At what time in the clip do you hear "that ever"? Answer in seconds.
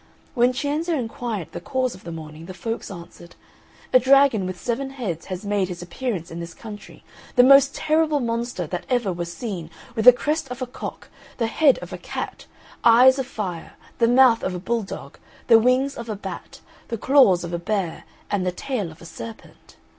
8.65-9.13